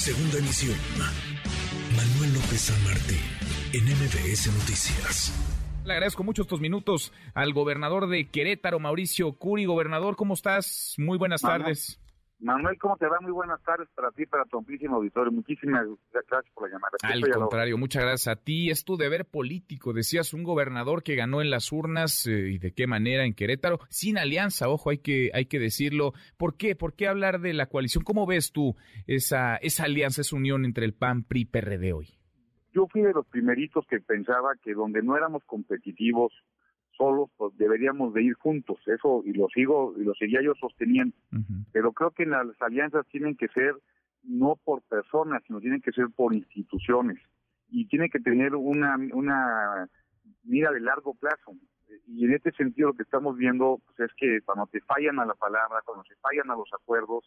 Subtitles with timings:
[0.00, 0.78] Segunda emisión.
[1.94, 3.20] Manuel López San Martín,
[3.74, 5.30] en MBS Noticias.
[5.84, 9.66] Le agradezco mucho estos minutos al gobernador de Querétaro, Mauricio Curi.
[9.66, 10.94] Gobernador, ¿cómo estás?
[10.96, 12.00] Muy buenas tardes.
[12.40, 13.18] Manuel, ¿cómo te va?
[13.20, 15.30] Muy buenas tardes para ti, para tu amplísimo auditorio.
[15.30, 16.96] Muchísimas gracias por la llamada.
[17.02, 18.70] Al contrario, muchas gracias a ti.
[18.70, 19.92] Es tu deber político.
[19.92, 23.78] Decías un gobernador que ganó en las urnas eh, y de qué manera en Querétaro,
[23.90, 26.12] sin alianza, ojo, hay que, hay que decirlo.
[26.38, 26.74] ¿Por qué?
[26.74, 28.04] ¿Por qué hablar de la coalición?
[28.04, 28.74] ¿Cómo ves tú
[29.06, 32.08] esa, esa alianza, esa unión entre el PAN, PRI, PRD hoy?
[32.72, 36.32] Yo fui de los primeritos que pensaba que donde no éramos competitivos,
[37.00, 41.16] solos, pues deberíamos de ir juntos, eso y lo sigo y lo seguía yo sosteniendo.
[41.72, 43.74] Pero creo que las alianzas tienen que ser
[44.22, 47.18] no por personas, sino tienen que ser por instituciones
[47.70, 49.88] y tiene que tener una una
[50.44, 51.52] mira de largo plazo.
[52.06, 55.24] Y en este sentido lo que estamos viendo pues, es que cuando te fallan a
[55.24, 57.24] la palabra, cuando se fallan a los acuerdos,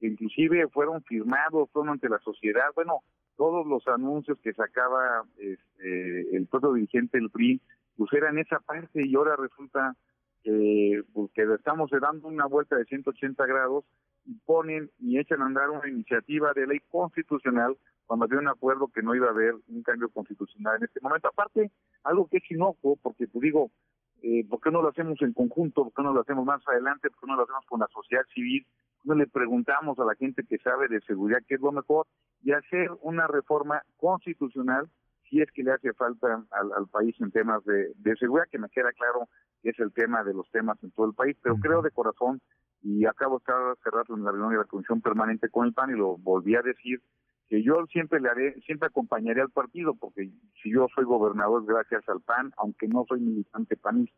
[0.00, 3.00] que inclusive fueron firmados, fueron ante la sociedad, bueno,
[3.36, 7.60] todos los anuncios que sacaba este, el propio dirigente del PRI
[7.96, 9.94] pues era en esa parte y ahora resulta
[10.42, 13.84] pues, que estamos dando una vuelta de 180 grados
[14.26, 18.88] y ponen y echan a andar una iniciativa de ley constitucional cuando había un acuerdo
[18.88, 21.28] que no iba a haber un cambio constitucional en este momento.
[21.28, 21.70] Aparte,
[22.02, 23.70] algo que es inocuo, porque te digo,
[24.22, 25.84] eh, ¿por qué no lo hacemos en conjunto?
[25.84, 27.08] ¿Por qué no lo hacemos más adelante?
[27.10, 28.66] ¿Por qué no lo hacemos con la sociedad civil?
[29.04, 32.06] no le preguntamos a la gente que sabe de seguridad qué es lo mejor?
[32.42, 34.88] Y hacer una reforma constitucional
[35.34, 38.92] si es que le hace falta al, país en temas de, seguridad, que me queda
[38.92, 39.28] claro
[39.60, 42.40] que es el tema de los temas en todo el país, pero creo de corazón,
[42.82, 45.90] y acabo de estar cerrado en la reunión de la Comisión Permanente con el PAN
[45.90, 47.00] y lo volví a decir,
[47.48, 50.30] que yo siempre le haré, siempre acompañaré al partido, porque
[50.62, 54.16] si yo soy gobernador gracias al PAN, aunque no soy militante panista.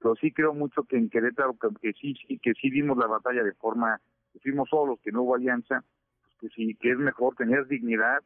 [0.00, 3.54] Pero sí creo mucho que en Querétaro, que, sí, que sí dimos la batalla de
[3.54, 3.98] forma,
[4.34, 5.82] que fuimos solos, que no hubo alianza,
[6.22, 8.18] pues que sí, que es mejor tener dignidad,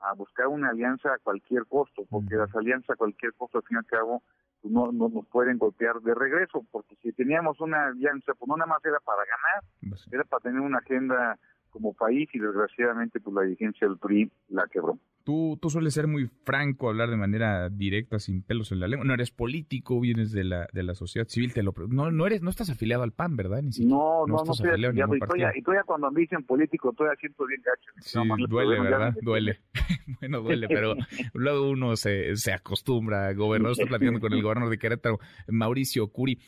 [0.00, 3.76] a buscar una alianza a cualquier costo, porque las alianzas a cualquier costo, al fin
[3.76, 4.22] y al cabo,
[4.60, 8.56] pues no, no nos pueden golpear de regreso, porque si teníamos una alianza, pues no
[8.56, 11.38] nada más era para ganar, pues era para tener una agenda
[11.70, 14.98] como país y desgraciadamente pues la dirigencia del PRI la quebró.
[15.24, 19.06] Tú, tú sueles ser muy franco, hablar de manera directa, sin pelos en la lengua.
[19.06, 22.42] No eres político, vienes de la, de la sociedad civil, te lo no, no eres,
[22.42, 23.62] no estás afiliado al PAN, ¿verdad?
[23.62, 25.14] Ni no, no, no, no estoy afiliado.
[25.14, 27.90] Y todavía, y todavía cuando me dicen político, todavía siento bien gacho.
[28.00, 29.14] Sí, duele, ¿verdad?
[29.22, 29.60] Duele.
[30.20, 30.94] bueno, duele, pero
[31.34, 33.32] luego uno se, se acostumbra.
[33.34, 36.38] Gobernador, estoy platicando con el gobernador de Querétaro, Mauricio Curi.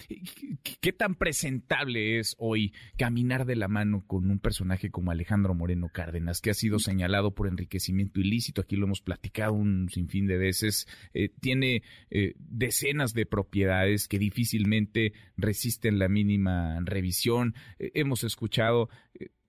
[0.81, 5.89] ¿Qué tan presentable es hoy caminar de la mano con un personaje como Alejandro Moreno
[5.93, 8.63] Cárdenas, que ha sido señalado por enriquecimiento ilícito?
[8.73, 14.19] Aquí lo hemos platicado un sinfín de veces, eh, tiene eh, decenas de propiedades que
[14.19, 17.55] difícilmente resisten la mínima revisión.
[17.79, 18.89] Eh, hemos escuchado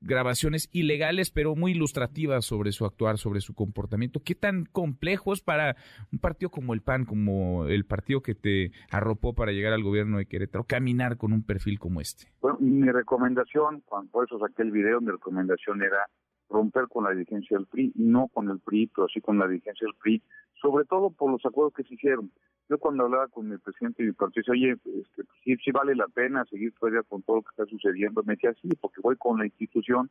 [0.01, 4.19] grabaciones ilegales, pero muy ilustrativas sobre su actuar, sobre su comportamiento.
[4.19, 5.77] ¿Qué tan complejo es para
[6.11, 10.17] un partido como el PAN, como el partido que te arropó para llegar al gobierno
[10.17, 12.27] de Querétaro, caminar con un perfil como este?
[12.41, 16.09] Bueno, mi recomendación, por eso saqué el video, mi recomendación era
[16.53, 19.85] romper con la dirigencia del PRI, no con el PRI, pero sí con la dirigencia
[19.85, 20.21] del PRI,
[20.61, 22.31] sobre todo por los acuerdos que se hicieron.
[22.69, 26.07] Yo cuando hablaba con el presidente y mi partido, oye, este, sí, sí vale la
[26.07, 29.39] pena seguir todavía con todo lo que está sucediendo, me decía, sí, porque voy con
[29.39, 30.09] la institución,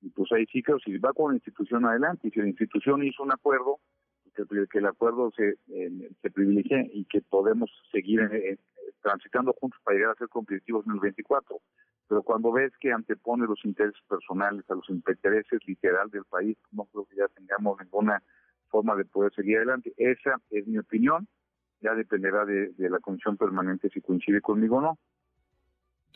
[0.00, 3.04] y pues ahí sí creo, si va con la institución adelante, y si la institución
[3.04, 3.78] hizo un acuerdo,
[4.34, 8.58] que, el acuerdo se, eh, privilegie y que podemos seguir eh,
[9.02, 11.60] transitando juntos para llegar a ser competitivos en el 24
[12.12, 16.84] pero cuando ves que antepone los intereses personales a los intereses literal del país, no
[16.84, 18.22] creo que ya tengamos ninguna
[18.68, 19.94] forma de poder seguir adelante.
[19.96, 21.26] Esa es mi opinión,
[21.80, 24.98] ya dependerá de, la comisión permanente si coincide conmigo o no.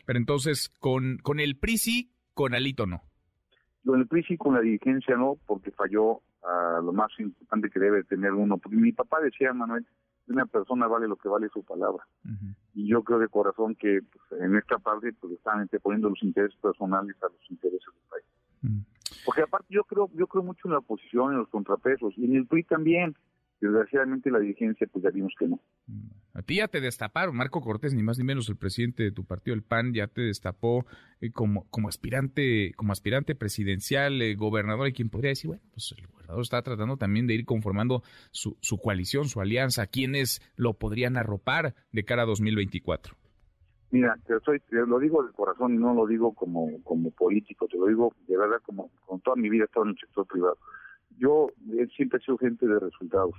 [0.05, 3.01] Pero entonces, con, con el PRI sí, con Alito no.
[3.83, 7.79] Con el PRI sí, con la dirigencia no, porque falló a lo más importante que
[7.79, 8.59] debe tener uno.
[8.59, 9.87] Porque mi papá decía, Manuel,
[10.27, 12.05] una persona vale lo que vale su palabra.
[12.66, 16.57] Y yo creo de corazón que pues, en esta parte pues están poniendo los intereses
[16.61, 18.85] personales a los intereses del país.
[19.25, 22.35] Porque aparte yo creo yo creo mucho en la oposición, en los contrapesos, y en
[22.35, 23.15] el PRI también.
[23.59, 25.59] Desgraciadamente la dirigencia, pues ya vimos que no.
[26.33, 29.25] A ti ya te destaparon, Marco Cortés, ni más ni menos el presidente de tu
[29.25, 30.85] partido, el PAN, ya te destapó
[31.21, 35.95] eh, como, como aspirante, como aspirante presidencial, eh, gobernador, y quien podría decir, bueno, pues
[35.97, 36.07] el
[36.41, 41.75] está tratando también de ir conformando su, su coalición, su alianza, quienes lo podrían arropar
[41.91, 43.15] de cara a 2024.
[43.89, 47.77] Mira, te, soy, lo digo de corazón y no lo digo como, como político, te
[47.77, 50.57] lo digo de verdad como con toda mi vida he estado en el sector privado
[51.17, 51.49] yo
[51.95, 53.35] siempre he sido gente de resultados.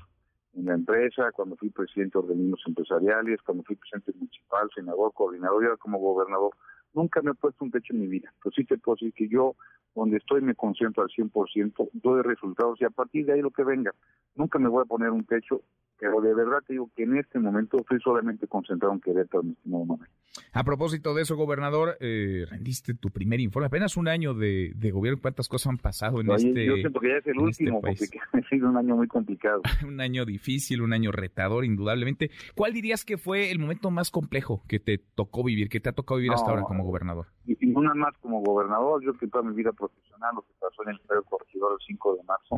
[0.55, 5.63] En la empresa, cuando fui presidente de organismos empresariales, cuando fui presidente municipal, senador, coordinador
[5.63, 6.51] y ahora como gobernador,
[6.95, 8.33] nunca me he puesto un techo en mi vida.
[8.43, 9.55] Pero sí te puedo decir que yo
[9.95, 13.65] donde estoy me concentro al 100%, doy resultados y a partir de ahí lo que
[13.65, 13.93] venga.
[14.37, 15.63] Nunca me voy a poner un techo,
[15.99, 19.53] pero de verdad te digo que en este momento estoy solamente concentrado en Querétaro, mi
[19.53, 20.11] estimado Manuel.
[20.53, 25.21] A propósito de eso, gobernador, eh, rendiste tu primer informe, apenas un año de, gobierno,
[25.21, 28.07] ¿cuántas cosas han pasado en este Yo siento que ya es el este último, porque
[28.33, 29.63] ha sido un año muy complicado.
[29.87, 32.31] un año difícil, un año retador, indudablemente.
[32.55, 35.93] ¿Cuál dirías que fue el momento más complejo que te tocó vivir, que te ha
[35.93, 37.27] tocado vivir hasta ahora como gobernador?
[37.47, 40.91] Y ninguna más como gobernador, yo que toda mi vida profesional, lo que pasó en
[40.91, 42.57] el Corregidor el 5 de marzo,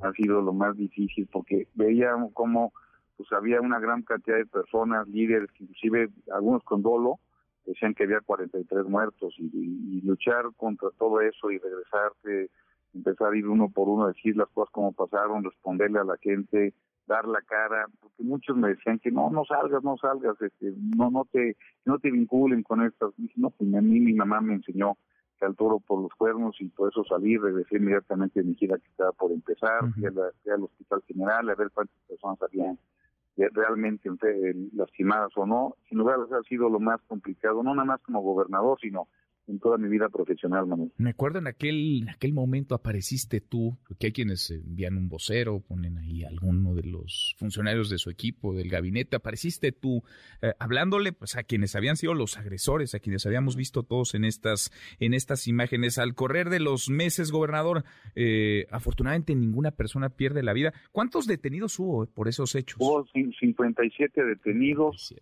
[0.00, 2.72] ha sido lo más difícil, porque veía cómo
[3.16, 7.18] pues había una gran cantidad de personas, líderes, inclusive algunos con dolo,
[7.66, 12.50] decían que había 43 muertos y, luchar contra todo eso y regresarte,
[12.94, 16.72] empezar a ir uno por uno, decir las cosas como pasaron, responderle a la gente,
[17.06, 21.10] dar la cara, porque muchos me decían que no, no salgas, no salgas, este, no,
[21.10, 23.10] no te, no te vinculen con estas.
[23.18, 24.96] Y no, pues a mí mi mamá me enseñó
[25.44, 28.88] al toro por los cuernos y por eso salí, regresé inmediatamente a mi gira que
[28.88, 32.78] estaba por empezar, fui, al Hospital General a ver cuántas personas habían
[33.36, 34.10] realmente
[34.74, 38.00] lastimadas o no, sin lugar a dudas ha sido lo más complicado, no nada más
[38.02, 39.08] como gobernador, sino
[39.48, 40.92] en toda mi vida profesional, Manuel.
[40.98, 45.60] Me acuerdo en aquel, en aquel momento apareciste tú, que hay quienes envían un vocero,
[45.60, 50.02] ponen ahí alguno de los funcionarios de su equipo, del gabinete, apareciste tú
[50.42, 54.24] eh, hablándole pues a quienes habían sido los agresores, a quienes habíamos visto todos en
[54.24, 55.98] estas, en estas imágenes.
[55.98, 57.84] Al correr de los meses, gobernador,
[58.14, 60.72] eh, afortunadamente ninguna persona pierde la vida.
[60.92, 62.78] ¿Cuántos detenidos hubo por esos hechos?
[62.80, 65.14] Hubo 57 detenidos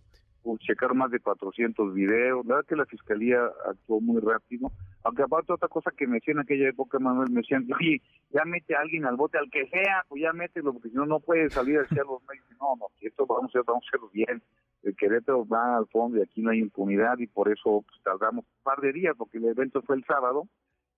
[0.58, 2.46] checar más de 400 videos.
[2.46, 3.38] La verdad que la fiscalía
[3.68, 4.70] actuó muy rápido.
[5.02, 8.00] Aunque aparte otra cosa que me decían en aquella época, Manuel, me decían, oye,
[8.30, 11.06] ya mete a alguien al bote, al que sea, pues ya mételo, porque si no,
[11.06, 12.46] no puede salir hacia los medios.
[12.60, 14.42] No, no, esto vamos a, vamos a hacerlo bien.
[14.82, 18.44] El Querétaro va al fondo y aquí no hay impunidad y por eso pues, tardamos
[18.44, 20.48] un par de días, porque el evento fue el sábado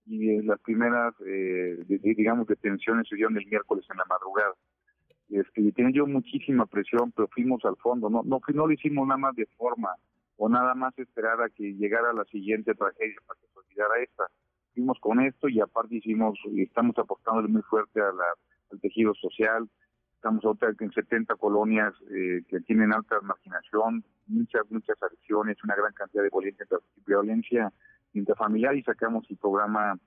[0.06, 4.54] y las primeras, eh, digamos, detenciones se dieron el miércoles en la madrugada.
[5.30, 9.18] Este, tenía yo muchísima presión, pero fuimos al fondo, no, no, no lo hicimos nada
[9.18, 9.90] más de forma
[10.36, 14.24] o nada más esperar a que llegara la siguiente tragedia para que se olvidara esta.
[14.74, 18.24] Fuimos con esto y aparte hicimos, estamos apostando muy fuerte a la,
[18.70, 19.68] al tejido social,
[20.14, 25.92] estamos ahorita en 70 colonias eh, que tienen alta marginación, muchas, muchas adicciones, una gran
[25.92, 26.66] cantidad de violencia,
[27.06, 27.72] violencia
[28.14, 29.98] interfamiliar y sacamos el programa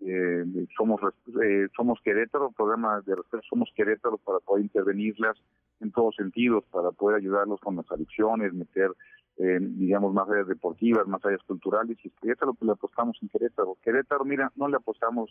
[0.00, 0.44] eh,
[0.76, 1.00] somos
[1.42, 5.36] eh, somos Querétaro, programa de respeto Somos Querétaro para poder intervenirlas
[5.80, 8.92] en todos sentidos, para poder ayudarlos con las adicciones, meter,
[9.38, 13.16] eh, digamos, más áreas deportivas, más áreas culturales, y eso es lo que le apostamos
[13.22, 13.76] en Querétaro.
[13.82, 15.30] Querétaro, mira, no le apostamos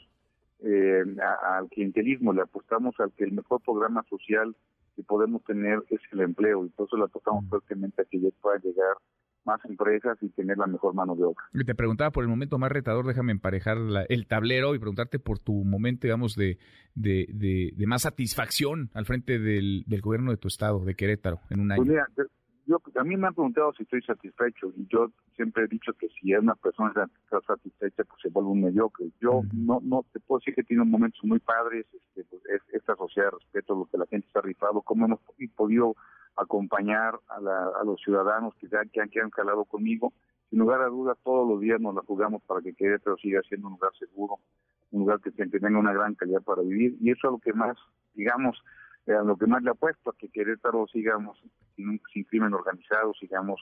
[0.59, 1.03] eh,
[1.43, 4.55] al clientelismo, le apostamos al que el mejor programa social
[4.95, 7.49] que podemos tener es el empleo, y por eso le apostamos mm.
[7.49, 8.95] fuertemente a que ya pueda llegar
[9.47, 11.43] más empresas y tener la mejor mano de obra.
[11.65, 13.77] te preguntaba por el momento más retador, déjame emparejar
[14.09, 16.59] el tablero y preguntarte por tu momento, digamos, de,
[16.93, 21.61] de, de, más satisfacción al frente del, del, gobierno de tu estado, de Querétaro, en
[21.61, 22.05] un pues año.
[22.65, 26.09] yo, a mí me han preguntado si estoy satisfecho y yo siempre he dicho que
[26.09, 29.07] si es una persona está satisfecha, pues se vuelve un mediocre.
[29.21, 33.29] Yo no no te puedo decir que tiene momentos muy padres, este, pues, esta sociedad
[33.31, 35.21] de respeto, lo que la gente está rifado, cómo hemos
[35.55, 35.95] podido
[36.37, 40.13] acompañar a, los ciudadanos que, que, han, que han calado conmigo.
[40.49, 43.67] Sin lugar a dudas, todos los días nos la jugamos para que Querétaro siga siendo
[43.67, 44.39] un lugar seguro,
[44.91, 46.95] un lugar que, tenga una gran calidad para vivir.
[47.01, 47.75] Y eso es lo que más,
[48.13, 48.57] digamos,
[49.07, 51.37] eh, a lo que más le apuesto, a que Querétaro sigamos
[51.75, 53.59] sin, sin crimen organizado, sigamos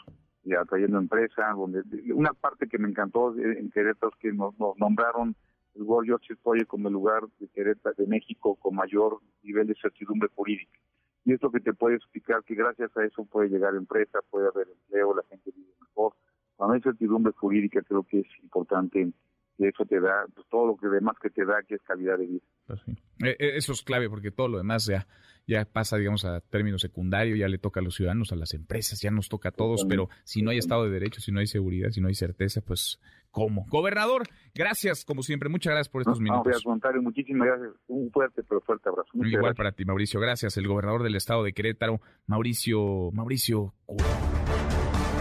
[0.59, 1.55] atrayendo empresas.
[1.55, 1.81] Donde,
[2.13, 5.35] una parte que me encantó en Querétaro es que nos, nombraron
[5.73, 9.75] el World Justice Project como el lugar de Querétaro, de México, con mayor nivel de
[9.81, 10.79] certidumbre jurídica
[11.25, 14.67] y esto que te puede explicar que gracias a eso puede llegar empresa, puede haber
[14.69, 16.13] empleo, la gente vive mejor.
[16.55, 19.11] Cuando hay certidumbre jurídica creo que es importante
[19.57, 22.19] que eso te da, pues, todo lo que demás que te da, que es calidad
[22.19, 22.45] de vida.
[22.67, 25.07] Pues eh, eh, eso es clave porque todo lo demás ya,
[25.47, 28.99] ya pasa, digamos, a término secundario, ya le toca a los ciudadanos, a las empresas,
[29.01, 31.47] ya nos toca a todos, pero si no hay Estado de Derecho, si no hay
[31.47, 32.99] seguridad, si no hay certeza, pues
[33.31, 33.65] ¿cómo?
[33.69, 34.23] Gobernador,
[34.53, 36.63] gracias, como siempre, muchas gracias por estos minutos.
[36.65, 39.09] No, muchísimas gracias, un fuerte, pero fuerte abrazo.
[39.13, 40.57] Igual para ti, Mauricio, gracias.
[40.57, 43.73] El gobernador del Estado de Querétaro, Mauricio, Mauricio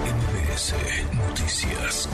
[0.05, 0.75] NBS
[1.15, 2.09] Noticias.